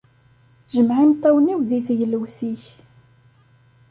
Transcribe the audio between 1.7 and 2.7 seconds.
teylewt-ik.